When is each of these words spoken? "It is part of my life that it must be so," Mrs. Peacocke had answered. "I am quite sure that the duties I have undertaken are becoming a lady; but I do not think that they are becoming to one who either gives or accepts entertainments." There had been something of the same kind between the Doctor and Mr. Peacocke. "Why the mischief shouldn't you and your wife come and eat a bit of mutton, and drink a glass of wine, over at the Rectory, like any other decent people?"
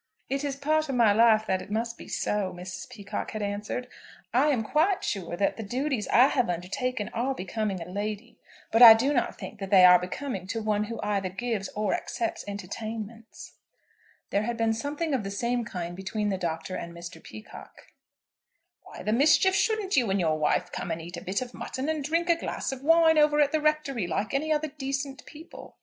"It 0.29 0.43
is 0.43 0.55
part 0.55 0.89
of 0.89 0.95
my 0.95 1.13
life 1.13 1.45
that 1.45 1.61
it 1.61 1.69
must 1.69 1.95
be 1.95 2.07
so," 2.07 2.51
Mrs. 2.57 2.89
Peacocke 2.89 3.29
had 3.33 3.43
answered. 3.43 3.87
"I 4.33 4.47
am 4.47 4.63
quite 4.63 5.03
sure 5.03 5.37
that 5.37 5.57
the 5.57 5.61
duties 5.63 6.07
I 6.07 6.25
have 6.29 6.49
undertaken 6.49 7.09
are 7.13 7.35
becoming 7.35 7.79
a 7.79 7.85
lady; 7.87 8.39
but 8.71 8.81
I 8.81 8.95
do 8.95 9.13
not 9.13 9.37
think 9.37 9.59
that 9.59 9.69
they 9.69 9.85
are 9.85 9.99
becoming 9.99 10.47
to 10.47 10.59
one 10.63 10.85
who 10.85 10.99
either 11.03 11.29
gives 11.29 11.69
or 11.75 11.93
accepts 11.93 12.43
entertainments." 12.47 13.57
There 14.31 14.41
had 14.41 14.57
been 14.57 14.73
something 14.73 15.13
of 15.13 15.23
the 15.23 15.29
same 15.29 15.63
kind 15.65 15.95
between 15.95 16.29
the 16.29 16.37
Doctor 16.39 16.75
and 16.75 16.95
Mr. 16.95 17.21
Peacocke. 17.21 17.93
"Why 18.81 19.03
the 19.03 19.13
mischief 19.13 19.53
shouldn't 19.53 19.95
you 19.97 20.09
and 20.09 20.19
your 20.19 20.39
wife 20.39 20.71
come 20.71 20.89
and 20.89 20.99
eat 20.99 21.15
a 21.17 21.21
bit 21.21 21.43
of 21.43 21.53
mutton, 21.53 21.87
and 21.89 22.03
drink 22.03 22.27
a 22.27 22.35
glass 22.35 22.71
of 22.71 22.81
wine, 22.81 23.19
over 23.19 23.39
at 23.39 23.51
the 23.51 23.61
Rectory, 23.61 24.07
like 24.07 24.33
any 24.33 24.51
other 24.51 24.69
decent 24.69 25.23
people?" 25.27 25.77